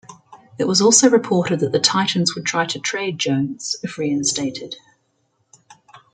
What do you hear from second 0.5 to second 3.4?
It was also reported that the Titans would try to trade